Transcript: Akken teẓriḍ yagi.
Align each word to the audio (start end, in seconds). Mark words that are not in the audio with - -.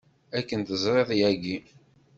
Akken 0.37 0.61
teẓriḍ 0.67 1.09
yagi. 1.19 1.57